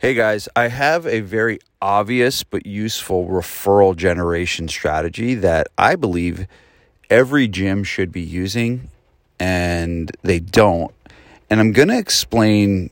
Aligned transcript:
Hey 0.00 0.14
guys, 0.14 0.48
I 0.54 0.68
have 0.68 1.08
a 1.08 1.22
very 1.22 1.58
obvious 1.82 2.44
but 2.44 2.64
useful 2.64 3.26
referral 3.26 3.96
generation 3.96 4.68
strategy 4.68 5.34
that 5.34 5.66
I 5.76 5.96
believe 5.96 6.46
every 7.10 7.48
gym 7.48 7.82
should 7.82 8.12
be 8.12 8.20
using 8.20 8.90
and 9.40 10.12
they 10.22 10.38
don't. 10.38 10.94
And 11.50 11.58
I'm 11.58 11.72
going 11.72 11.88
to 11.88 11.98
explain 11.98 12.90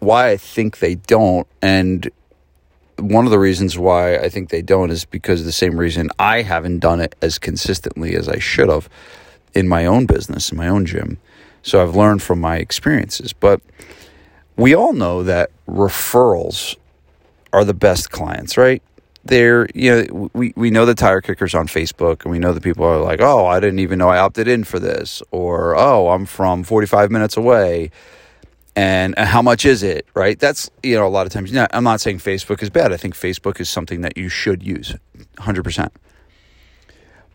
why 0.00 0.30
I 0.30 0.36
think 0.36 0.80
they 0.80 0.96
don't. 0.96 1.46
And 1.62 2.10
one 2.98 3.24
of 3.24 3.30
the 3.30 3.38
reasons 3.38 3.78
why 3.78 4.16
I 4.16 4.28
think 4.28 4.48
they 4.48 4.60
don't 4.60 4.90
is 4.90 5.04
because 5.04 5.44
the 5.44 5.52
same 5.52 5.78
reason 5.78 6.08
I 6.18 6.42
haven't 6.42 6.80
done 6.80 7.00
it 7.00 7.14
as 7.22 7.38
consistently 7.38 8.16
as 8.16 8.28
I 8.28 8.40
should 8.40 8.68
have 8.68 8.88
in 9.54 9.68
my 9.68 9.86
own 9.86 10.06
business, 10.06 10.50
in 10.50 10.58
my 10.58 10.66
own 10.66 10.86
gym. 10.86 11.18
So 11.62 11.80
I've 11.80 11.94
learned 11.94 12.20
from 12.20 12.40
my 12.40 12.56
experiences. 12.56 13.32
But 13.32 13.60
we 14.58 14.74
all 14.74 14.92
know 14.92 15.22
that 15.22 15.50
referrals 15.66 16.76
are 17.52 17.64
the 17.64 17.72
best 17.72 18.10
clients, 18.10 18.58
right? 18.58 18.82
They're, 19.24 19.68
you 19.74 19.90
know, 19.90 20.30
we, 20.34 20.52
we 20.56 20.70
know 20.70 20.84
the 20.84 20.94
tire 20.94 21.20
kickers 21.20 21.54
on 21.54 21.68
Facebook 21.68 22.24
and 22.24 22.32
we 22.32 22.38
know 22.38 22.52
that 22.52 22.62
people 22.62 22.84
are 22.84 23.00
like, 23.00 23.20
oh, 23.20 23.46
I 23.46 23.60
didn't 23.60 23.78
even 23.78 23.98
know 23.98 24.08
I 24.08 24.18
opted 24.18 24.48
in 24.48 24.64
for 24.64 24.78
this. 24.78 25.22
Or, 25.30 25.76
oh, 25.76 26.08
I'm 26.08 26.26
from 26.26 26.64
45 26.64 27.10
minutes 27.10 27.36
away. 27.36 27.90
And 28.74 29.16
how 29.18 29.42
much 29.42 29.64
is 29.64 29.82
it, 29.82 30.06
right? 30.14 30.38
That's, 30.38 30.70
you 30.82 30.96
know, 30.96 31.06
a 31.06 31.08
lot 31.08 31.26
of 31.26 31.32
times, 31.32 31.52
I'm 31.56 31.84
not 31.84 32.00
saying 32.00 32.18
Facebook 32.18 32.62
is 32.62 32.70
bad. 32.70 32.92
I 32.92 32.96
think 32.96 33.14
Facebook 33.14 33.60
is 33.60 33.68
something 33.68 34.00
that 34.02 34.16
you 34.16 34.28
should 34.28 34.62
use 34.62 34.94
100%. 35.36 35.88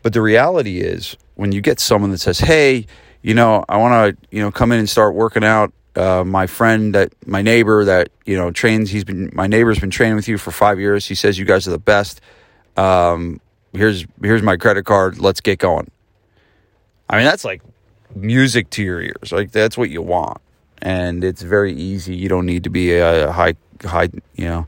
But 0.01 0.13
the 0.13 0.21
reality 0.21 0.79
is 0.79 1.15
when 1.35 1.51
you 1.51 1.61
get 1.61 1.79
someone 1.79 2.11
that 2.11 2.19
says, 2.19 2.39
hey, 2.39 2.85
you 3.21 3.33
know, 3.33 3.63
I 3.69 3.77
want 3.77 4.19
to, 4.19 4.27
you 4.35 4.41
know, 4.41 4.51
come 4.51 4.71
in 4.71 4.79
and 4.79 4.89
start 4.89 5.15
working 5.15 5.43
out 5.43 5.73
uh, 5.95 6.23
my 6.23 6.47
friend 6.47 6.95
that 6.95 7.13
my 7.27 7.41
neighbor 7.41 7.85
that 7.85 8.09
you 8.25 8.35
know 8.35 8.51
trains 8.51 8.89
he's 8.89 9.03
been 9.03 9.29
my 9.33 9.47
neighbor's 9.47 9.79
been 9.79 9.89
training 9.89 10.15
with 10.15 10.27
you 10.27 10.37
for 10.37 10.51
five 10.51 10.79
years. 10.79 11.05
He 11.05 11.15
says 11.15 11.37
you 11.37 11.45
guys 11.45 11.67
are 11.67 11.71
the 11.71 11.77
best. 11.77 12.21
Um, 12.77 13.39
here's 13.73 14.05
here's 14.21 14.41
my 14.41 14.57
credit 14.57 14.85
card. 14.85 15.19
Let's 15.19 15.41
get 15.41 15.59
going. 15.59 15.89
I 17.09 17.17
mean 17.17 17.25
that's 17.25 17.45
like 17.45 17.61
music 18.15 18.69
to 18.71 18.83
your 18.83 19.01
ears. 19.01 19.31
Like 19.31 19.51
that's 19.51 19.77
what 19.77 19.89
you 19.89 20.01
want. 20.01 20.39
And 20.81 21.23
it's 21.23 21.41
very 21.41 21.73
easy. 21.73 22.15
You 22.15 22.27
don't 22.27 22.45
need 22.45 22.63
to 22.63 22.69
be 22.69 22.93
a 22.93 23.31
high 23.31 23.55
high 23.83 24.09
you 24.35 24.45
know 24.45 24.67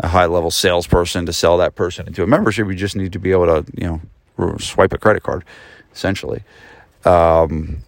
a 0.00 0.08
high 0.08 0.26
level 0.26 0.50
salesperson 0.50 1.26
to 1.26 1.32
sell 1.32 1.58
that 1.58 1.74
person 1.74 2.06
into 2.06 2.22
a 2.22 2.26
membership. 2.26 2.66
You 2.66 2.74
just 2.74 2.96
need 2.96 3.12
to 3.12 3.18
be 3.18 3.32
able 3.32 3.46
to 3.46 3.70
you 3.76 4.00
know 4.38 4.56
swipe 4.58 4.92
a 4.92 4.98
credit 4.98 5.22
card 5.22 5.44
essentially. 5.92 6.42
Um, 7.04 7.78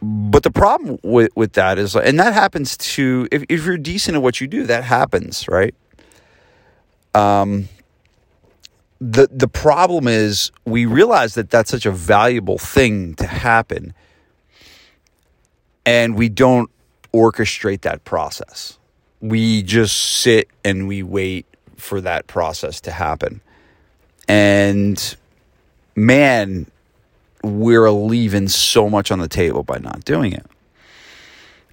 but 0.00 0.42
the 0.42 0.50
problem 0.50 0.98
with, 1.02 1.30
with 1.34 1.54
that 1.54 1.78
is, 1.78 1.96
and 1.96 2.18
that 2.20 2.32
happens 2.32 2.76
to, 2.76 3.26
if, 3.32 3.44
if 3.48 3.64
you're 3.64 3.78
decent 3.78 4.16
at 4.16 4.22
what 4.22 4.40
you 4.40 4.46
do, 4.46 4.64
that 4.64 4.84
happens, 4.84 5.48
right? 5.48 5.74
Um, 7.14 7.68
the, 9.00 9.28
the 9.30 9.48
problem 9.48 10.06
is 10.06 10.52
we 10.64 10.86
realize 10.86 11.34
that 11.34 11.50
that's 11.50 11.70
such 11.70 11.86
a 11.86 11.90
valuable 11.90 12.58
thing 12.58 13.14
to 13.14 13.26
happen 13.26 13.94
and 15.84 16.16
we 16.16 16.28
don't 16.28 16.70
orchestrate 17.14 17.80
that 17.80 18.04
process. 18.04 18.78
We 19.20 19.62
just 19.62 19.96
sit 19.96 20.48
and 20.64 20.86
we 20.86 21.02
wait 21.02 21.46
for 21.76 22.00
that 22.02 22.26
process 22.26 22.80
to 22.82 22.90
happen. 22.90 23.40
And 24.28 25.16
man, 25.96 26.70
we're 27.42 27.90
leaving 27.90 28.48
so 28.48 28.88
much 28.88 29.10
on 29.10 29.18
the 29.18 29.28
table 29.28 29.62
by 29.62 29.78
not 29.78 30.04
doing 30.04 30.32
it. 30.32 30.46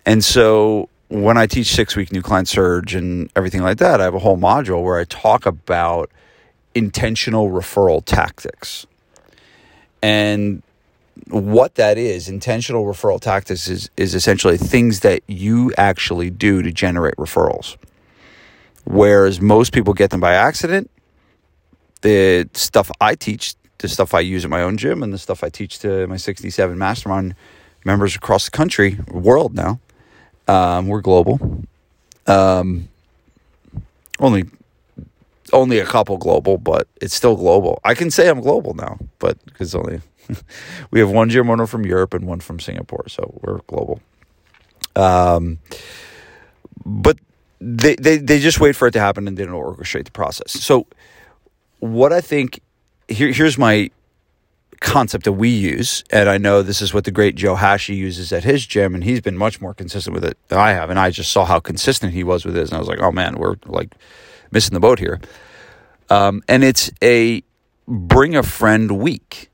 And 0.06 0.24
so 0.24 0.90
when 1.10 1.38
I 1.38 1.48
teach 1.48 1.74
six 1.74 1.96
week 1.96 2.12
new 2.12 2.22
client 2.22 2.48
surge 2.48 2.96
and 2.96 3.32
everything 3.36 3.62
like 3.62 3.78
that, 3.78 4.02
I 4.02 4.04
have 4.04 4.16
a 4.16 4.20
whole 4.20 4.38
module 4.38 4.84
where 4.84 5.00
I 5.00 5.06
talk 5.06 5.46
about 5.46 6.12
intentional 6.74 7.50
referral 7.50 8.04
tactics. 8.04 8.86
And 10.02 10.62
what 11.30 11.76
that 11.76 11.98
is, 11.98 12.30
intentional 12.30 12.86
referral 12.86 13.20
tactics 13.20 13.68
is, 13.68 13.90
is 13.98 14.14
essentially 14.14 14.58
things 14.58 15.00
that 15.00 15.22
you 15.28 15.74
actually 15.78 16.30
do 16.30 16.62
to 16.62 16.72
generate 16.72 17.16
referrals. 17.16 17.78
Whereas 18.84 19.42
most 19.42 19.74
people 19.74 19.94
get 19.94 20.12
them 20.12 20.20
by 20.20 20.34
accident, 20.34 20.92
the 22.02 22.48
stuff 22.54 22.92
I 23.02 23.16
teach 23.16 23.56
the 23.80 23.88
stuff 23.88 24.14
I 24.14 24.22
use 24.22 24.46
at 24.46 24.52
my 24.52 24.62
own 24.62 24.78
gym 24.78 25.04
and 25.04 25.14
the 25.14 25.18
stuff 25.18 25.44
I 25.44 25.50
teach 25.50 25.80
to 25.80 26.08
my 26.08 26.18
67 26.18 26.78
mastermind 26.78 27.36
members 27.84 28.16
across 28.16 28.46
the 28.46 28.52
country, 28.52 29.00
world 29.08 29.54
now. 29.54 29.80
Um, 30.48 30.88
we're 30.88 31.02
global. 31.02 31.64
Um, 32.28 32.90
only 34.20 34.46
only 35.54 35.80
a 35.80 35.86
couple 35.86 36.18
global, 36.18 36.58
but 36.58 36.88
it's 37.02 37.14
still 37.14 37.36
global. 37.36 37.80
I 37.84 37.94
can 37.94 38.10
say 38.10 38.30
I'm 38.30 38.42
global 38.42 38.74
now, 38.74 38.98
but 39.20 39.44
because 39.46 39.76
only 39.76 40.02
we 40.92 41.00
have 41.00 41.10
one 41.10 41.30
gym 41.30 41.50
owner 41.50 41.68
from 41.68 41.86
Europe 41.86 42.14
and 42.14 42.26
one 42.26 42.40
from 42.40 42.60
Singapore, 42.60 43.06
so 43.08 43.40
we're 43.42 43.60
global. 43.68 44.02
Um, 44.96 45.60
but 46.86 47.18
they, 47.60 47.96
they 47.96 48.18
they 48.18 48.40
just 48.40 48.60
wait 48.60 48.76
for 48.76 48.88
it 48.88 48.92
to 48.92 49.00
happen 49.00 49.28
and 49.28 49.38
they 49.38 49.46
don't 49.46 49.54
orchestrate 49.54 50.06
the 50.06 50.12
process. 50.12 50.52
So 50.52 50.88
what 51.80 52.12
I 52.14 52.22
think 52.22 52.62
here, 53.08 53.32
here's 53.32 53.58
my 53.58 53.92
concept 54.80 55.26
that 55.26 55.34
we 55.34 55.50
use, 55.50 56.04
and 56.10 56.30
I 56.30 56.38
know 56.38 56.62
this 56.62 56.82
is 56.82 56.94
what 56.94 57.06
the 57.06 57.12
great 57.12 57.36
Joe 57.36 57.56
Hashey 57.56 57.96
uses 57.96 58.32
at 58.32 58.44
his 58.44 58.66
gym, 58.66 58.94
and 58.94 59.04
he's 59.04 59.22
been 59.22 59.38
much 59.38 59.62
more 59.62 59.74
consistent 59.74 60.14
with 60.14 60.24
it 60.24 60.38
than 60.48 60.60
I 60.60 60.72
have. 60.72 60.90
And 60.90 61.00
I 61.00 61.10
just 61.10 61.32
saw 61.32 61.46
how 61.46 61.60
consistent 61.60 62.14
he 62.14 62.24
was 62.24 62.46
with 62.46 62.56
his, 62.56 62.70
and 62.70 62.78
I 62.78 62.80
was 62.80 62.88
like, 62.88 63.00
oh 63.00 63.12
man, 63.12 63.38
we're 63.38 63.56
like 63.66 63.96
missing 64.52 64.74
the 64.74 64.80
boat 64.80 65.00
here. 65.00 65.20
Um, 66.10 66.44
and 66.48 66.64
it's 66.64 66.92
a 67.02 67.44
bring 67.88 68.36
a 68.36 68.44
friend 68.44 69.00
week. 69.00 69.50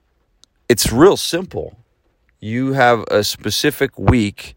It's 0.67 0.91
real 0.91 1.17
simple. 1.17 1.77
You 2.39 2.73
have 2.73 3.03
a 3.09 3.23
specific 3.23 3.97
week 3.97 4.55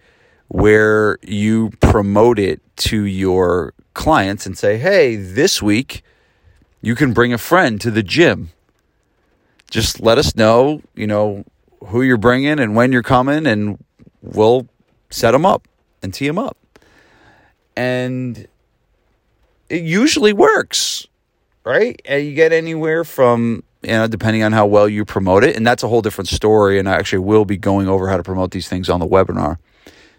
where 0.49 1.19
you 1.22 1.71
promote 1.81 2.38
it 2.38 2.60
to 2.77 3.04
your 3.04 3.75
clients 3.94 4.47
and 4.47 4.56
say, 4.56 4.78
hey, 4.78 5.16
this 5.16 5.62
week 5.62 6.03
you 6.81 6.94
can 6.94 7.12
bring 7.12 7.33
a 7.33 7.38
friend 7.38 7.81
to 7.81 7.91
the 7.91 8.03
gym 8.03 8.50
just 9.74 10.00
let 10.00 10.18
us 10.18 10.36
know, 10.36 10.80
you 10.94 11.04
know, 11.04 11.44
who 11.86 12.02
you're 12.02 12.16
bringing 12.16 12.60
and 12.60 12.76
when 12.76 12.92
you're 12.92 13.02
coming, 13.02 13.44
and 13.44 13.82
we'll 14.22 14.68
set 15.10 15.32
them 15.32 15.44
up 15.44 15.66
and 16.00 16.14
tee 16.14 16.28
them 16.28 16.38
up. 16.38 16.56
And 17.76 18.46
it 19.68 19.82
usually 19.82 20.32
works, 20.32 21.08
right? 21.64 22.00
And 22.04 22.24
you 22.24 22.34
get 22.34 22.52
anywhere 22.52 23.02
from, 23.02 23.64
you 23.82 23.90
know, 23.90 24.06
depending 24.06 24.44
on 24.44 24.52
how 24.52 24.64
well 24.64 24.88
you 24.88 25.04
promote 25.04 25.42
it. 25.42 25.56
And 25.56 25.66
that's 25.66 25.82
a 25.82 25.88
whole 25.88 26.02
different 26.02 26.28
story. 26.28 26.78
And 26.78 26.88
I 26.88 26.94
actually 26.94 27.18
will 27.18 27.44
be 27.44 27.56
going 27.56 27.88
over 27.88 28.08
how 28.08 28.16
to 28.16 28.22
promote 28.22 28.52
these 28.52 28.68
things 28.68 28.88
on 28.88 29.00
the 29.00 29.08
webinar. 29.08 29.58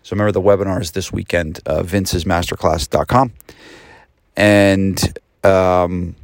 So 0.04 0.16
remember, 0.18 0.34
the 0.34 0.42
webinar 0.42 0.82
is 0.82 0.92
this 0.92 1.14
weekend, 1.14 1.62
uh, 1.66 1.82
vincesmasterclass.com. 1.82 3.32
And, 4.36 5.20
um, 5.46 6.18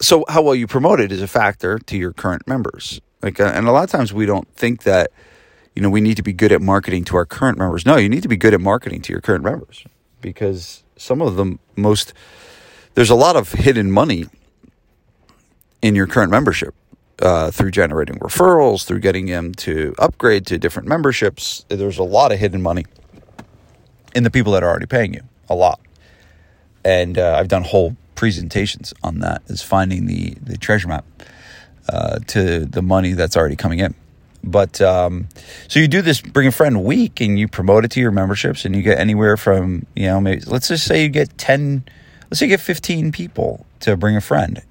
so 0.00 0.24
how 0.28 0.42
well 0.42 0.54
you 0.54 0.66
promote 0.66 1.00
it 1.00 1.12
is 1.12 1.22
a 1.22 1.26
factor 1.26 1.78
to 1.78 1.96
your 1.96 2.12
current 2.12 2.46
members. 2.46 3.00
Like, 3.22 3.40
uh, 3.40 3.52
and 3.54 3.66
a 3.66 3.72
lot 3.72 3.84
of 3.84 3.90
times 3.90 4.12
we 4.12 4.26
don't 4.26 4.48
think 4.54 4.82
that, 4.82 5.10
you 5.74 5.82
know, 5.82 5.90
we 5.90 6.00
need 6.00 6.16
to 6.16 6.22
be 6.22 6.32
good 6.32 6.52
at 6.52 6.60
marketing 6.62 7.04
to 7.06 7.16
our 7.16 7.26
current 7.26 7.58
members. 7.58 7.86
No, 7.86 7.96
you 7.96 8.08
need 8.08 8.22
to 8.22 8.28
be 8.28 8.36
good 8.36 8.54
at 8.54 8.60
marketing 8.60 9.02
to 9.02 9.12
your 9.12 9.20
current 9.20 9.44
members 9.44 9.84
because 10.20 10.84
some 10.96 11.20
of 11.20 11.36
the 11.36 11.58
most, 11.76 12.12
there's 12.94 13.10
a 13.10 13.14
lot 13.14 13.36
of 13.36 13.52
hidden 13.52 13.90
money 13.90 14.26
in 15.82 15.94
your 15.94 16.06
current 16.06 16.30
membership 16.30 16.74
uh, 17.20 17.50
through 17.50 17.70
generating 17.70 18.16
referrals, 18.16 18.84
through 18.84 19.00
getting 19.00 19.26
them 19.26 19.54
to 19.54 19.94
upgrade 19.98 20.46
to 20.46 20.58
different 20.58 20.88
memberships. 20.88 21.64
There's 21.68 21.98
a 21.98 22.04
lot 22.04 22.32
of 22.32 22.38
hidden 22.38 22.62
money 22.62 22.86
in 24.14 24.24
the 24.24 24.30
people 24.30 24.52
that 24.52 24.62
are 24.62 24.70
already 24.70 24.86
paying 24.86 25.14
you, 25.14 25.22
a 25.48 25.54
lot. 25.54 25.80
And 26.84 27.18
uh, 27.18 27.36
I've 27.38 27.48
done 27.48 27.64
whole 27.64 27.96
presentations 28.16 28.92
on 29.02 29.20
that 29.20 29.42
is 29.46 29.62
finding 29.62 30.06
the 30.06 30.34
the 30.42 30.56
treasure 30.56 30.88
map 30.88 31.04
uh, 31.88 32.18
to 32.26 32.64
the 32.64 32.82
money 32.82 33.12
that's 33.12 33.36
already 33.36 33.56
coming 33.56 33.78
in. 33.78 33.94
But 34.42 34.80
um, 34.80 35.28
so 35.68 35.80
you 35.80 35.88
do 35.88 36.02
this 36.02 36.20
bring 36.20 36.46
a 36.46 36.52
friend 36.52 36.84
week 36.84 37.20
and 37.20 37.38
you 37.38 37.48
promote 37.48 37.84
it 37.84 37.90
to 37.92 38.00
your 38.00 38.12
memberships 38.12 38.64
and 38.64 38.74
you 38.74 38.82
get 38.82 38.98
anywhere 38.98 39.36
from 39.36 39.86
you 39.94 40.06
know 40.06 40.20
maybe 40.20 40.42
let's 40.46 40.68
just 40.68 40.84
say 40.84 41.02
you 41.02 41.08
get 41.08 41.36
ten 41.36 41.84
let's 42.30 42.38
say 42.38 42.46
you 42.46 42.50
get 42.50 42.60
fifteen 42.60 43.12
people 43.12 43.66
to 43.80 43.96
bring 43.96 44.16
a 44.16 44.20
friend, 44.20 44.62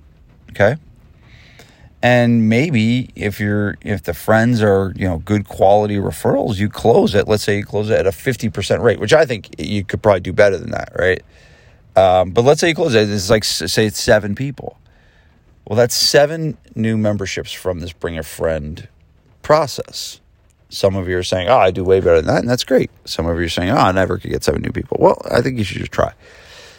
okay. 0.52 0.78
And 2.02 2.50
maybe 2.50 3.10
if 3.16 3.40
you're 3.40 3.78
if 3.82 4.04
the 4.04 4.14
friends 4.14 4.62
are 4.62 4.94
you 4.96 5.08
know 5.08 5.18
good 5.20 5.48
quality 5.48 5.98
referrals, 5.98 6.58
you 6.58 6.70
close 6.70 7.16
it. 7.16 7.28
Let's 7.28 7.44
say 7.44 7.58
you 7.58 7.66
close 7.66 7.90
it 7.90 8.00
at 8.00 8.08
a 8.08 8.12
fifty 8.12 8.50
percent 8.50 8.82
rate, 8.82 9.00
which 9.00 9.14
I 9.14 9.26
think 9.26 9.56
you 9.58 9.84
could 9.84 10.04
probably 10.04 10.20
do 10.22 10.32
better 10.32 10.58
than 10.58 10.72
that, 10.72 10.94
right? 10.98 11.24
Um, 11.96 12.32
but 12.32 12.44
let's 12.44 12.60
say 12.62 12.70
you 12.70 12.76
close 12.76 12.94
it. 12.94 13.10
It's 13.10 13.30
like 13.30 13.44
say 13.44 13.86
it's 13.86 14.00
seven 14.00 14.36
people. 14.36 14.78
Well, 15.68 15.78
that's 15.78 15.96
seven 15.96 16.58
new 16.76 16.98
memberships 16.98 17.52
from 17.52 17.80
this 17.80 17.92
Bring 17.92 18.18
a 18.18 18.24
Friend 18.24 18.88
process. 19.42 20.20
Some 20.70 20.96
of 20.96 21.08
you 21.08 21.18
are 21.18 21.24
saying, 21.24 21.48
oh, 21.48 21.58
I 21.58 21.72
do 21.72 21.84
way 21.84 22.00
better 22.00 22.18
than 22.18 22.28
that. 22.28 22.40
And 22.40 22.50
that's 22.50 22.64
great. 22.64 22.92
Some 23.06 23.26
of 23.28 23.40
you 23.40 23.46
are 23.46 23.50
saying, 23.50 23.70
oh, 23.70 23.78
I 23.78 23.92
never 23.92 24.18
could 24.18 24.32
get 24.32 24.44
seven 24.44 24.62
new 24.62 24.72
people. 24.72 24.98
Well, 25.00 25.22
I 25.32 25.42
think 25.42 25.58
you 25.58 25.64
should 25.64 25.78
just 25.78 25.92
try. 25.92 26.14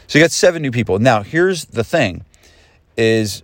So 0.06 0.18
you 0.18 0.24
got 0.24 0.32
seven 0.32 0.62
new 0.62 0.70
people. 0.70 0.98
Now, 0.98 1.22
here's 1.22 1.64
the 1.66 1.82
thing 1.82 2.24
is 2.96 3.42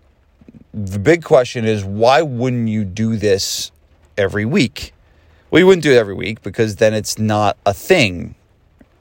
the 0.72 0.98
big 0.98 1.24
question 1.24 1.64
is 1.64 1.84
why 1.84 2.22
wouldn't 2.22 2.68
you 2.68 2.84
do 2.84 3.16
this 3.16 3.72
every 4.16 4.44
week? 4.44 4.92
Well, 5.50 5.60
you 5.60 5.66
wouldn't 5.66 5.82
do 5.82 5.92
it 5.92 5.96
every 5.96 6.14
week 6.14 6.42
because 6.42 6.76
then 6.76 6.94
it's 6.94 7.18
not 7.18 7.56
a 7.66 7.74
thing, 7.74 8.34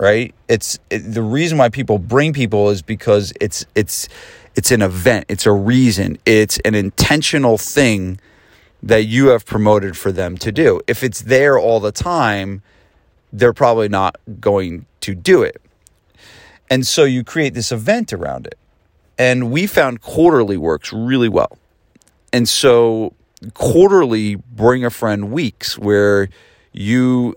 right? 0.02 0.34
It's 0.50 0.80
it, 0.90 1.00
the 1.14 1.22
reason 1.22 1.60
why 1.60 1.70
people 1.70 2.00
bring 2.00 2.34
people 2.34 2.72
is 2.72 2.82
because 2.82 3.32
it's 3.40 3.66
it's 3.76 4.10
it's 4.56 4.72
an 4.72 4.82
event, 4.82 5.26
it's 5.30 5.46
a 5.46 5.52
reason, 5.52 6.18
it's 6.26 6.58
an 6.66 6.74
intentional 6.74 7.58
thing 7.60 8.20
that 8.82 9.04
you 9.04 9.28
have 9.28 9.46
promoted 9.46 9.96
for 9.96 10.12
them 10.12 10.38
to 10.40 10.52
do. 10.52 10.82
If 10.88 11.04
it's 11.04 11.22
there 11.22 11.58
all 11.58 11.80
the 11.80 11.92
time, 11.92 12.64
they're 13.32 13.54
probably 13.54 13.90
not 13.90 14.18
going 14.40 14.88
to 15.02 15.14
do 15.14 15.44
it. 15.44 15.62
And 16.70 16.86
so 16.86 17.04
you 17.04 17.24
create 17.24 17.54
this 17.54 17.72
event 17.72 18.12
around 18.12 18.48
it. 18.48 18.58
And 19.20 19.52
we 19.52 19.68
found 19.68 20.02
quarterly 20.02 20.58
works 20.58 20.92
really 20.92 21.30
well. 21.30 21.60
And 22.34 22.50
so 22.50 23.14
quarterly 23.54 24.36
bring 24.36 24.84
a 24.84 24.90
friend 24.90 25.32
weeks 25.32 25.78
where 25.78 26.30
you 26.74 27.36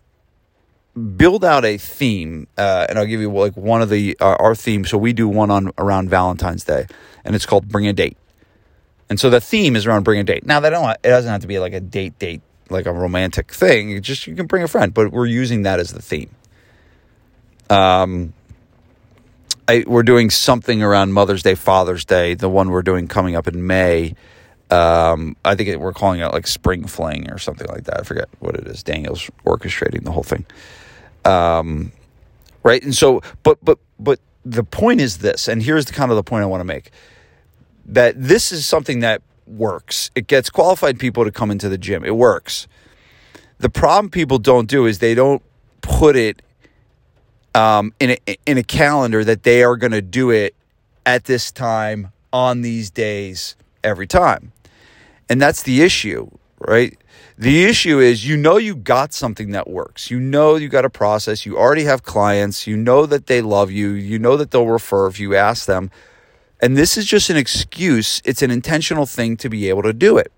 build 1.17 1.45
out 1.45 1.65
a 1.65 1.77
theme 1.77 2.47
uh, 2.57 2.87
and 2.89 2.99
i'll 2.99 3.07
give 3.07 3.21
you 3.21 3.31
like 3.31 3.57
one 3.57 3.83
of 3.83 3.91
the 3.91 4.17
uh, 4.21 4.37
our 4.39 4.55
themes 4.55 4.89
so 4.89 4.97
we 4.97 5.13
do 5.13 5.29
one 5.29 5.51
on 5.51 5.71
around 5.79 6.09
valentine's 6.09 6.65
day 6.65 6.87
and 7.25 7.35
it's 7.35 7.47
called 7.47 7.69
bring 7.69 7.87
a 7.87 7.93
date 7.93 8.17
and 9.11 9.19
so 9.19 9.29
the 9.29 9.41
theme 9.41 9.75
is 9.75 9.87
around 9.87 10.05
bring 10.05 10.21
a 10.21 10.25
date 10.25 10.47
now 10.47 10.61
that 10.61 10.71
don't 10.71 10.89
it 10.91 10.99
doesn't 11.03 11.31
have 11.31 11.41
to 11.41 11.47
be 11.47 11.59
like 11.59 11.73
a 11.73 11.81
date 11.81 12.17
date 12.19 12.43
like 12.71 12.87
a 12.87 12.93
romantic 12.93 13.53
thing 13.53 13.91
you 13.91 14.01
just 14.01 14.27
you 14.27 14.37
can 14.37 14.47
bring 14.47 14.63
a 14.63 14.69
friend 14.69 14.95
but 14.95 15.11
we're 15.11 15.27
using 15.27 15.63
that 15.63 15.81
as 15.81 15.93
the 15.93 16.03
theme 16.03 16.31
um 17.71 18.33
I, 19.67 19.83
we're 19.87 20.03
doing 20.03 20.29
something 20.29 20.83
around 20.83 21.13
mother's 21.13 21.43
day 21.43 21.55
father's 21.55 22.05
day 22.05 22.35
the 22.35 22.49
one 22.49 22.71
we're 22.71 22.83
doing 22.83 23.09
coming 23.09 23.35
up 23.35 23.49
in 23.49 23.67
may 23.67 24.15
um, 24.71 25.37
I 25.45 25.55
think 25.55 25.69
it, 25.69 25.81
we're 25.81 25.93
calling 25.93 26.21
it 26.21 26.33
like 26.33 26.47
Spring 26.47 26.87
Fling 26.87 27.31
or 27.31 27.39
something 27.39 27.69
like 27.69 27.85
that. 27.85 28.01
I 28.01 28.03
forget 28.03 28.29
what 28.41 28.57
it 28.57 28.67
is. 28.67 28.83
Daniel's 28.83 29.31
orchestrating 29.47 30.05
the 30.05 30.11
whole 30.11 30.23
thing. 30.23 30.47
Um, 31.25 31.93
right. 32.63 32.83
And 32.83 32.95
so, 32.95 33.23
but, 33.43 33.63
but, 33.65 33.79
but 33.99 34.21
the 34.45 34.65
point 34.65 35.01
is 35.01 35.19
this, 35.19 35.49
and 35.49 35.63
here's 35.63 35.87
the 35.87 35.93
kind 35.93 36.11
of 36.11 36.17
the 36.17 36.23
point 36.23 36.43
I 36.43 36.47
want 36.47 36.61
to 36.61 36.65
make 36.65 36.91
that 37.87 38.15
this 38.17 38.53
is 38.53 38.67
something 38.67 39.01
that 39.01 39.23
works. 39.47 40.11
It 40.15 40.27
gets 40.27 40.51
qualified 40.51 40.99
people 40.99 41.25
to 41.25 41.31
come 41.31 41.51
into 41.51 41.69
the 41.69 41.79
gym. 41.79 42.05
It 42.05 42.17
works. 42.17 42.67
The 43.59 43.69
problem 43.69 44.11
people 44.11 44.39
don't 44.39 44.69
do 44.69 44.87
is 44.87 44.99
they 44.99 45.15
don't 45.15 45.43
put 45.81 46.17
it 46.17 46.43
um, 47.55 47.93
in 48.01 48.11
a, 48.11 48.39
in 48.47 48.59
a 48.59 48.63
calendar 48.63 49.23
that 49.25 49.43
they 49.43 49.63
are 49.63 49.77
going 49.77 49.93
to 49.93 50.03
do 50.03 50.31
it 50.31 50.55
at 51.07 51.25
this 51.25 51.53
time 51.53 52.11
on 52.33 52.63
these 52.63 52.91
days 52.91 53.55
every 53.83 54.07
time. 54.07 54.53
And 55.29 55.41
that's 55.41 55.63
the 55.63 55.83
issue, 55.83 56.31
right? 56.67 56.97
The 57.37 57.65
issue 57.65 57.99
is 57.99 58.27
you 58.27 58.37
know 58.37 58.57
you 58.57 58.77
got 58.77 59.13
something 59.13 59.51
that 59.51 59.69
works. 59.69 60.11
You 60.11 60.21
know 60.21 60.55
you 60.57 60.69
got 60.69 60.85
a 60.85 60.91
process. 60.91 61.45
You 61.45 61.59
already 61.59 61.85
have 61.85 62.03
clients. 62.03 62.67
You 62.67 62.77
know 62.77 63.07
that 63.07 63.27
they 63.27 63.43
love 63.43 63.71
you. 63.71 63.91
You 63.91 64.19
know 64.19 64.37
that 64.37 64.51
they'll 64.51 64.67
refer 64.67 65.07
if 65.09 65.19
you 65.19 65.35
ask 65.35 65.67
them. 65.67 65.91
And 66.61 66.77
this 66.77 66.97
is 66.97 67.07
just 67.07 67.31
an 67.31 67.37
excuse. 67.37 68.23
It's 68.25 68.43
an 68.43 68.51
intentional 68.51 69.07
thing 69.07 69.37
to 69.39 69.49
be 69.49 69.69
able 69.69 69.83
to 69.83 69.93
do 69.93 70.17
it. 70.17 70.33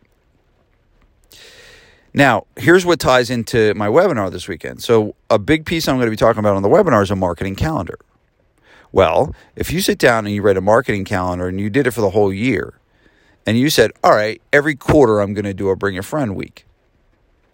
Now, 2.14 2.46
here's 2.56 2.86
what 2.86 2.98
ties 2.98 3.28
into 3.28 3.74
my 3.74 3.88
webinar 3.88 4.30
this 4.30 4.48
weekend. 4.48 4.82
So, 4.82 5.14
a 5.28 5.38
big 5.38 5.66
piece 5.66 5.86
I'm 5.86 5.96
going 5.96 6.06
to 6.06 6.10
be 6.10 6.16
talking 6.16 6.40
about 6.40 6.56
on 6.56 6.62
the 6.62 6.68
webinar 6.70 7.02
is 7.02 7.10
a 7.10 7.16
marketing 7.16 7.56
calendar. 7.56 7.98
Well, 8.90 9.34
if 9.54 9.70
you 9.70 9.82
sit 9.82 9.98
down 9.98 10.24
and 10.24 10.34
you 10.34 10.40
write 10.40 10.56
a 10.56 10.62
marketing 10.62 11.04
calendar 11.04 11.46
and 11.46 11.60
you 11.60 11.68
did 11.68 11.86
it 11.86 11.90
for 11.90 12.00
the 12.00 12.10
whole 12.10 12.32
year, 12.32 12.78
and 13.46 13.56
you 13.56 13.70
said, 13.70 13.92
all 14.02 14.12
right, 14.12 14.42
every 14.52 14.74
quarter 14.74 15.20
I'm 15.20 15.32
going 15.32 15.44
to 15.44 15.54
do 15.54 15.70
a 15.70 15.76
bring 15.76 15.96
a 15.96 16.02
friend 16.02 16.34
week. 16.34 16.66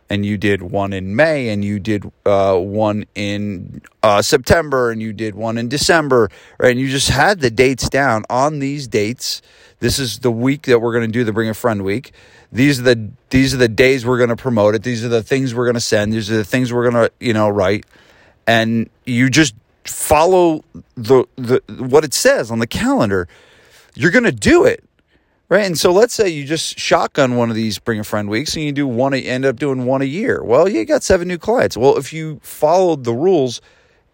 And 0.09 0.27
you 0.27 0.37
did 0.37 0.61
one 0.61 0.93
in 0.93 1.17
May, 1.17 1.49
and 1.49 1.65
you 1.65 1.79
did 1.79 2.11
uh, 2.27 2.59
one 2.59 3.05
in 3.15 3.81
uh, 4.03 4.21
September, 4.21 4.91
and 4.91 5.01
you 5.01 5.13
did 5.13 5.35
one 5.35 5.57
in 5.57 5.69
December, 5.69 6.31
right? 6.59 6.71
And 6.71 6.81
you 6.81 6.89
just 6.89 7.09
had 7.09 7.41
the 7.41 7.51
dates 7.51 7.89
down 7.89 8.25
on 8.29 8.59
these 8.59 8.87
dates. 8.87 9.41
This 9.79 9.99
is 9.99 10.19
the 10.19 10.31
week 10.31 10.63
that 10.63 10.81
we're 10.81 10.93
going 10.93 11.07
to 11.07 11.13
do 11.13 11.25
the 11.25 11.33
Bring 11.33 11.49
a 11.49 11.55
Friend 11.55 11.83
week. 11.83 12.13
These 12.51 12.81
are 12.81 12.83
the 12.83 13.11
these 13.31 13.55
are 13.55 13.57
the 13.57 13.69
days 13.69 14.05
we're 14.05 14.19
going 14.19 14.29
to 14.29 14.37
promote 14.37 14.75
it. 14.75 14.83
These 14.83 15.03
are 15.03 15.09
the 15.09 15.23
things 15.23 15.55
we're 15.55 15.65
going 15.65 15.75
to 15.75 15.81
send. 15.81 16.13
These 16.13 16.31
are 16.31 16.37
the 16.37 16.45
things 16.45 16.73
we're 16.75 16.91
going 16.91 17.07
to 17.07 17.13
you 17.19 17.33
know 17.33 17.49
write, 17.49 17.87
and 18.47 18.91
you 19.07 19.31
just 19.31 19.55
follow 19.85 20.63
the 20.95 21.25
the 21.37 21.63
what 21.79 22.05
it 22.05 22.13
says 22.13 22.51
on 22.51 22.59
the 22.59 22.67
calendar. 22.67 23.29
You're 23.95 24.11
going 24.11 24.25
to 24.25 24.33
do 24.33 24.67
it 24.67 24.85
Right. 25.53 25.67
And 25.67 25.79
so 25.79 25.93
let's 25.93 26.15
say 26.15 26.31
you 26.31 26.47
just 26.47 26.79
shotgun 26.79 27.37
one 27.37 27.51
of 27.51 27.57
these 27.57 27.79
bring 27.79 28.01
a 28.01 28.05
friend 28.05 28.31
weeks 28.31 28.55
and 28.55 28.65
you 28.65 28.73
do 28.73 28.87
one, 28.87 29.13
end 29.13 29.45
up 29.45 29.59
doing 29.59 29.85
one 29.85 30.01
a 30.01 30.07
year. 30.07 30.43
Well, 30.43 30.67
you 30.67 30.83
got 30.87 31.03
seven 31.03 31.29
new 31.29 31.37
clients. 31.37 31.77
Well, 31.77 31.99
if 31.99 32.11
you 32.11 32.41
followed 32.43 33.05
the 33.05 33.13
rules 33.13 33.61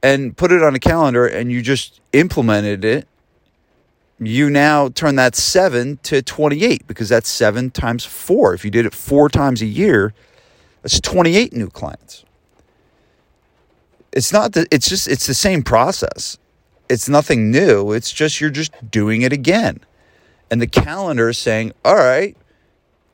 and 0.03 0.37
put 0.37 0.51
it 0.51 0.65
on 0.65 0.75
a 0.75 0.81
calendar 0.81 1.29
and 1.29 1.53
you 1.53 1.63
just 1.63 2.01
implemented 2.13 2.85
it, 2.85 3.07
you 4.19 4.51
now 4.51 4.89
turn 4.89 5.15
that 5.15 5.37
seven 5.37 6.01
to 6.03 6.23
28 6.23 6.89
because 6.89 7.09
that's 7.09 7.29
seven 7.29 7.71
times 7.71 8.05
four. 8.05 8.53
If 8.53 8.65
you 8.65 8.73
did 8.73 8.85
it 8.85 8.93
four 8.93 9.29
times 9.29 9.63
a 9.63 9.67
year, 9.67 10.15
that's 10.83 10.99
28 10.99 11.53
new 11.53 11.69
clients. 11.69 12.25
It's 14.11 14.33
not 14.33 14.55
that 14.55 14.67
it's 14.73 14.89
just, 14.89 15.07
it's 15.07 15.29
the 15.29 15.35
same 15.35 15.63
process. 15.63 16.37
It's 16.89 17.09
nothing 17.09 17.53
new. 17.53 17.93
It's 17.93 18.11
just, 18.11 18.41
you're 18.41 18.51
just 18.51 18.73
doing 18.91 19.23
it 19.23 19.33
again 19.33 19.79
and 20.51 20.61
the 20.61 20.67
calendar 20.67 21.29
is 21.29 21.39
saying, 21.39 21.73
all 21.85 21.97
right, 21.97 22.37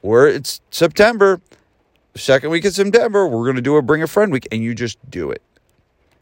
we're 0.03 0.29
it's 0.29 0.61
September, 0.71 1.41
second 2.15 2.51
week 2.51 2.65
of 2.65 2.75
September, 2.75 3.27
we're 3.27 3.45
going 3.45 3.57
to 3.57 3.63
do 3.63 3.77
a 3.77 3.83
bring 3.83 4.03
a 4.03 4.07
friend 4.07 4.33
week, 4.33 4.47
and 4.53 4.63
you 4.63 4.75
just 4.75 4.99
do 5.11 5.31
it. 5.31 5.43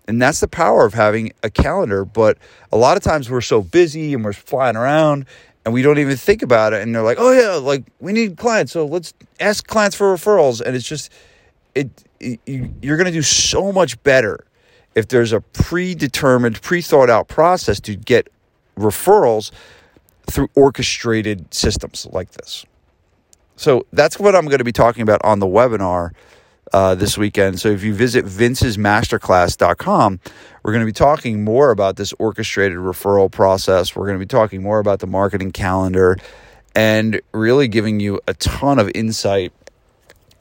And 0.09 0.21
that's 0.21 0.41
the 0.41 0.49
power 0.49 0.85
of 0.85 0.95
having 0.95 1.33
a 1.43 1.51
calendar. 1.51 2.05
But 2.05 2.39
a 2.73 2.77
lot 2.77 2.97
of 2.97 3.03
times 3.03 3.31
we're 3.31 3.41
so 3.41 3.63
busy 3.63 4.15
and 4.15 4.25
we're 4.25 4.33
flying 4.33 4.77
around 4.77 5.27
and 5.65 5.73
we 5.73 5.83
don't 5.83 5.99
even 5.99 6.17
think 6.17 6.43
about 6.43 6.73
it. 6.73 6.83
And 6.83 6.95
they're 6.95 7.03
like, 7.03 7.19
oh, 7.21 7.33
yeah, 7.33 7.55
like 7.55 7.85
we 8.01 8.13
need 8.13 8.37
clients. 8.37 8.73
So 8.73 8.85
let's 8.85 9.15
ask 9.39 9.67
clients 9.67 9.97
for 9.97 10.13
referrals. 10.13 10.61
And 10.61 10.75
it's 10.75 10.89
just, 10.89 11.13
it, 11.75 11.89
it 12.19 12.41
you're 12.83 12.97
going 12.97 13.07
to 13.07 13.13
do 13.13 13.23
so 13.23 13.71
much 13.73 14.03
better 14.03 14.45
if 14.95 15.09
there's 15.09 15.33
a 15.33 15.41
predetermined, 15.41 16.61
pre 16.61 16.83
thought 16.83 17.09
out 17.09 17.29
process 17.29 17.81
to 17.81 17.95
get 17.97 18.29
referrals 18.77 19.51
through 20.27 20.49
orchestrated 20.55 21.53
systems 21.53 22.07
like 22.11 22.33
this. 22.33 22.65
So 23.57 23.87
that's 23.93 24.19
what 24.19 24.35
I'm 24.35 24.47
going 24.47 24.59
to 24.59 24.65
be 24.65 24.73
talking 24.73 25.03
about 25.03 25.21
on 25.25 25.39
the 25.39 25.47
webinar 25.47 26.13
uh, 26.73 26.95
this 26.95 27.19
weekend. 27.19 27.61
So 27.61 27.69
if 27.69 27.83
you 27.83 27.95
visit 27.95 28.25
vincesmasterclass.com, 28.25 30.21
we're 30.63 30.73
going 30.73 30.83
to 30.83 30.87
be 30.87 30.93
talking 30.93 31.45
more 31.45 31.71
about 31.71 31.97
this 31.97 32.13
orchestrated 32.15 32.79
referral 32.79 33.31
process. 33.31 33.95
We're 33.95 34.07
going 34.07 34.19
to 34.19 34.25
be 34.25 34.29
talking 34.29 34.63
more 34.63 34.79
about 34.79 35.01
the 35.01 35.07
marketing 35.07 35.53
calendar 35.53 36.17
and 36.75 37.21
really 37.33 37.69
giving 37.69 38.01
you 38.01 38.21
a 38.27 38.35
ton 38.35 38.79
of 38.79 38.91
insight 38.95 39.53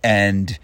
and 0.04 0.58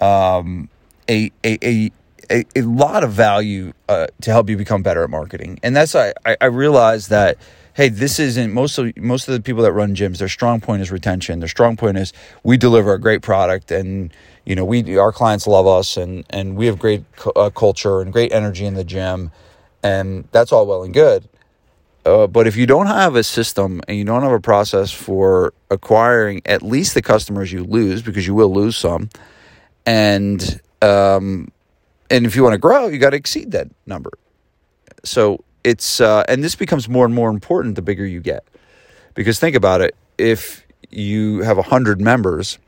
um, 0.00 0.68
a, 1.10 1.32
a, 1.44 1.90
a, 2.30 2.44
a, 2.54 2.62
lot 2.62 3.02
of 3.02 3.10
value 3.10 3.72
uh, 3.88 4.06
to 4.20 4.30
help 4.30 4.48
you 4.48 4.56
become 4.56 4.82
better 4.82 5.02
at 5.02 5.10
marketing. 5.10 5.58
And 5.64 5.74
that's, 5.74 5.96
I, 5.96 6.14
I 6.24 6.46
realize 6.46 7.08
that– 7.08 7.38
hey, 7.78 7.88
this 7.88 8.18
isn't 8.18 8.52
most 8.52 8.76
of 8.76 8.94
most 8.96 9.28
of 9.28 9.34
the 9.34 9.40
people 9.40 9.62
that 9.62 9.72
run 9.72 9.94
gyms. 9.94 10.18
Their 10.18 10.28
strong 10.28 10.60
point 10.60 10.82
is 10.82 10.90
retention. 10.90 11.38
Their 11.38 11.48
strong 11.48 11.76
point 11.76 11.96
is 11.96 12.12
we 12.42 12.56
deliver 12.56 12.92
a 12.92 13.00
great 13.00 13.22
product, 13.22 13.70
and 13.70 14.12
you 14.44 14.56
know 14.56 14.64
we 14.64 14.98
our 14.98 15.12
clients 15.12 15.46
love 15.46 15.66
us, 15.68 15.96
and 15.96 16.24
and 16.28 16.56
we 16.56 16.66
have 16.66 16.80
great 16.80 17.04
uh, 17.36 17.50
culture 17.50 18.00
and 18.00 18.12
great 18.12 18.32
energy 18.32 18.66
in 18.66 18.74
the 18.74 18.82
gym, 18.82 19.30
and 19.80 20.26
that's 20.32 20.50
all 20.50 20.66
well 20.66 20.82
and 20.82 20.92
good. 20.92 21.28
Uh, 22.04 22.26
but 22.26 22.48
if 22.48 22.56
you 22.56 22.66
don't 22.66 22.86
have 22.86 23.14
a 23.14 23.22
system 23.22 23.80
and 23.86 23.96
you 23.96 24.04
don't 24.04 24.22
have 24.22 24.32
a 24.32 24.40
process 24.40 24.90
for 24.90 25.52
acquiring 25.70 26.42
at 26.46 26.62
least 26.62 26.94
the 26.94 27.02
customers 27.02 27.52
you 27.52 27.62
lose, 27.62 28.02
because 28.02 28.26
you 28.26 28.34
will 28.34 28.52
lose 28.52 28.76
some, 28.76 29.08
and 29.86 30.60
um, 30.82 31.48
and 32.10 32.26
if 32.26 32.34
you 32.34 32.42
want 32.42 32.54
to 32.54 32.58
grow, 32.58 32.88
you 32.88 32.98
got 32.98 33.10
to 33.10 33.16
exceed 33.16 33.52
that 33.52 33.68
number. 33.86 34.10
So 35.04 35.44
it's 35.64 36.00
uh, 36.00 36.24
and 36.28 36.42
this 36.42 36.54
becomes 36.54 36.88
more 36.88 37.04
and 37.04 37.14
more 37.14 37.30
important 37.30 37.74
the 37.74 37.82
bigger 37.82 38.06
you 38.06 38.20
get. 38.20 38.44
Because 39.14 39.38
think 39.38 39.56
about 39.56 39.80
it 39.80 39.96
if 40.16 40.64
you 40.90 41.42
have 41.42 41.56
100 41.56 42.00
members 42.00 42.58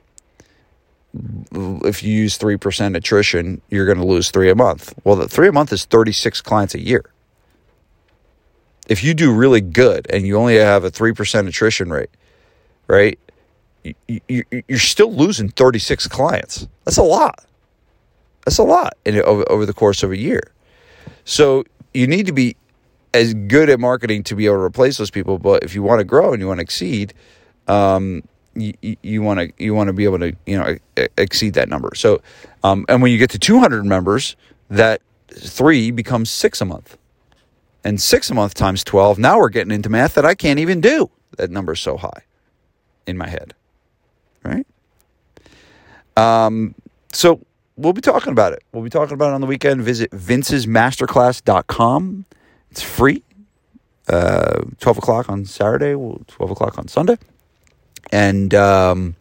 if 1.52 2.04
you 2.04 2.12
use 2.12 2.38
3% 2.38 2.96
attrition 2.96 3.60
you're 3.68 3.86
going 3.86 3.98
to 3.98 4.06
lose 4.06 4.30
3 4.30 4.50
a 4.50 4.54
month. 4.54 4.94
Well 5.04 5.16
the 5.16 5.28
3 5.28 5.48
a 5.48 5.52
month 5.52 5.72
is 5.72 5.84
36 5.84 6.40
clients 6.42 6.74
a 6.74 6.80
year. 6.80 7.04
If 8.88 9.04
you 9.04 9.14
do 9.14 9.32
really 9.32 9.60
good 9.60 10.06
and 10.10 10.26
you 10.26 10.36
only 10.36 10.56
have 10.56 10.84
a 10.84 10.90
3% 10.90 11.48
attrition 11.48 11.90
rate 11.90 12.10
right 12.86 13.18
you, 13.82 14.20
you, 14.28 14.44
you're 14.68 14.78
still 14.78 15.12
losing 15.12 15.48
36 15.48 16.06
clients. 16.08 16.68
That's 16.84 16.98
a 16.98 17.02
lot. 17.02 17.44
That's 18.44 18.58
a 18.58 18.62
lot 18.62 18.96
in, 19.04 19.20
over 19.22 19.66
the 19.66 19.72
course 19.72 20.02
of 20.02 20.10
a 20.10 20.18
year. 20.18 20.52
So 21.24 21.64
you 21.94 22.06
need 22.06 22.26
to 22.26 22.32
be 22.32 22.56
as 23.12 23.34
good 23.34 23.68
at 23.70 23.80
marketing 23.80 24.22
to 24.24 24.34
be 24.34 24.46
able 24.46 24.56
to 24.56 24.62
replace 24.62 24.98
those 24.98 25.10
people. 25.10 25.38
But 25.38 25.64
if 25.64 25.74
you 25.74 25.82
want 25.82 26.00
to 26.00 26.04
grow 26.04 26.32
and 26.32 26.40
you 26.40 26.46
want 26.46 26.58
to 26.58 26.62
exceed, 26.62 27.14
um, 27.66 28.22
you 28.54 29.22
want 29.22 29.40
to 29.40 29.52
you 29.58 29.74
want 29.74 29.88
to 29.88 29.92
be 29.92 30.04
able 30.04 30.18
to 30.18 30.34
you 30.46 30.58
know 30.58 30.76
exceed 31.16 31.54
that 31.54 31.68
number. 31.68 31.90
So, 31.94 32.20
um, 32.64 32.84
and 32.88 33.02
when 33.02 33.12
you 33.12 33.18
get 33.18 33.30
to 33.30 33.38
200 33.38 33.84
members, 33.84 34.36
that 34.68 35.02
three 35.28 35.90
becomes 35.90 36.30
six 36.30 36.60
a 36.60 36.64
month, 36.64 36.96
and 37.84 38.00
six 38.00 38.30
a 38.30 38.34
month 38.34 38.54
times 38.54 38.84
12. 38.84 39.18
Now 39.18 39.38
we're 39.38 39.50
getting 39.50 39.72
into 39.72 39.88
math 39.88 40.14
that 40.14 40.26
I 40.26 40.34
can't 40.34 40.58
even 40.58 40.80
do. 40.80 41.10
That 41.36 41.50
number's 41.50 41.80
so 41.80 41.96
high 41.96 42.24
in 43.06 43.16
my 43.16 43.28
head, 43.28 43.54
right? 44.44 44.66
Um, 46.16 46.74
so 47.12 47.40
we'll 47.76 47.92
be 47.92 48.00
talking 48.00 48.32
about 48.32 48.52
it. 48.52 48.64
We'll 48.72 48.84
be 48.84 48.90
talking 48.90 49.14
about 49.14 49.30
it 49.30 49.34
on 49.34 49.40
the 49.40 49.46
weekend. 49.46 49.82
Visit 49.82 50.10
vincesmasterclass.com. 50.10 52.24
It's 52.70 52.82
free. 52.82 53.22
Uh, 54.08 54.62
12 54.80 54.98
o'clock 54.98 55.28
on 55.28 55.44
Saturday, 55.44 55.92
12 55.92 56.50
o'clock 56.50 56.78
on 56.78 56.88
Sunday. 56.88 57.16
And 58.10 58.54
um, 58.54 59.14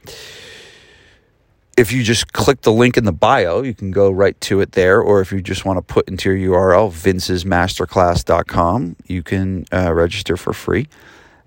if 1.78 1.92
you 1.92 2.04
just 2.04 2.34
click 2.34 2.62
the 2.62 2.72
link 2.72 2.98
in 2.98 3.06
the 3.06 3.12
bio, 3.12 3.62
you 3.62 3.74
can 3.74 3.92
go 3.92 4.12
right 4.12 4.40
to 4.42 4.62
it 4.62 4.74
there. 4.74 5.00
Or 5.00 5.22
if 5.22 5.32
you 5.32 5.42
just 5.42 5.64
want 5.64 5.78
to 5.78 5.82
put 5.82 6.10
into 6.10 6.32
your 6.32 6.58
URL, 6.58 6.92
vincesmasterclass.com, 6.92 8.96
you 9.06 9.24
can 9.24 9.66
uh, 9.72 9.94
register 9.94 10.38
for 10.38 10.54
free 10.54 10.88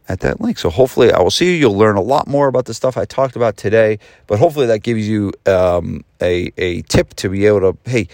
at 0.08 0.20
that 0.20 0.40
link. 0.40 0.58
So 0.58 0.70
hopefully, 0.70 1.12
I 1.12 1.20
will 1.20 1.30
see 1.30 1.46
you. 1.46 1.52
You'll 1.52 1.76
learn 1.76 1.96
a 1.96 2.02
lot 2.02 2.28
more 2.28 2.48
about 2.48 2.66
the 2.66 2.74
stuff 2.74 2.96
I 2.96 3.04
talked 3.04 3.36
about 3.36 3.56
today. 3.56 3.98
But 4.26 4.38
hopefully, 4.38 4.66
that 4.66 4.80
gives 4.80 5.08
you 5.08 5.32
um, 5.46 6.04
a, 6.20 6.52
a 6.58 6.82
tip 6.82 7.14
to 7.14 7.28
be 7.28 7.46
able 7.46 7.72
to, 7.72 7.90
hey, 7.90 8.08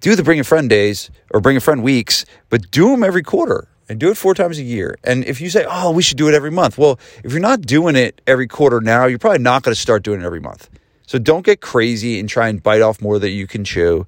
do 0.00 0.14
the 0.14 0.22
bring 0.22 0.40
a 0.40 0.44
friend 0.44 0.68
days 0.68 1.10
or 1.30 1.40
bring 1.40 1.56
a 1.56 1.60
friend 1.60 1.82
weeks, 1.82 2.24
but 2.48 2.70
do 2.70 2.90
them 2.90 3.02
every 3.02 3.22
quarter 3.22 3.68
and 3.88 4.00
do 4.00 4.10
it 4.10 4.16
four 4.16 4.34
times 4.34 4.58
a 4.58 4.62
year. 4.62 4.96
And 5.04 5.24
if 5.24 5.40
you 5.40 5.50
say, 5.50 5.64
oh, 5.68 5.90
we 5.92 6.02
should 6.02 6.16
do 6.16 6.28
it 6.28 6.34
every 6.34 6.50
month, 6.50 6.78
well, 6.78 6.98
if 7.22 7.32
you're 7.32 7.40
not 7.40 7.62
doing 7.62 7.96
it 7.96 8.20
every 8.26 8.46
quarter 8.46 8.80
now, 8.80 9.06
you're 9.06 9.18
probably 9.18 9.38
not 9.38 9.62
going 9.62 9.74
to 9.74 9.80
start 9.80 10.02
doing 10.02 10.20
it 10.20 10.24
every 10.24 10.40
month. 10.40 10.68
So 11.06 11.18
don't 11.18 11.44
get 11.44 11.60
crazy 11.60 12.18
and 12.18 12.28
try 12.28 12.48
and 12.48 12.62
bite 12.62 12.82
off 12.82 13.00
more 13.00 13.18
than 13.18 13.30
you 13.30 13.46
can 13.46 13.64
chew, 13.64 14.06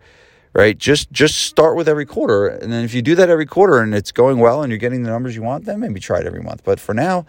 right? 0.53 0.77
Just 0.77 1.13
just 1.13 1.37
start 1.37 1.77
with 1.77 1.89
every 1.89 2.05
quarter, 2.05 2.49
and 2.49 2.73
then 2.73 2.85
if 2.85 2.93
you 2.93 3.03
do 3.03 3.15
that 3.15 3.31
every 3.31 3.47
quarter 3.47 3.79
and 3.79 3.95
it's 3.95 4.11
going 4.11 4.39
well 4.41 4.63
and 4.63 4.71
you're 4.73 4.79
getting 4.79 5.05
the 5.05 5.11
numbers 5.11 5.37
you 5.37 5.43
want, 5.43 5.65
then 5.65 5.79
maybe 5.79 6.01
try 6.01 6.19
it 6.19 6.27
every 6.27 6.43
month. 6.43 6.65
But 6.65 6.81
for 6.81 6.95
now, 6.95 7.25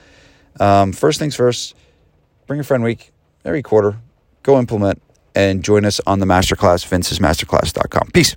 um, 0.60 0.92
first 0.92 1.20
things 1.20 1.36
first, 1.36 1.76
bring 2.48 2.60
a 2.60 2.64
friend 2.64 2.84
week 2.84 3.12
every 3.46 3.62
quarter, 3.62 3.98
go 4.42 4.58
implement, 4.58 5.04
and 5.36 5.64
join 5.64 5.86
us 5.86 6.02
on 6.08 6.20
the 6.20 6.26
masterclass, 6.26 6.88
vincesmasterclass.com. 6.88 8.10
Peace. 8.12 8.36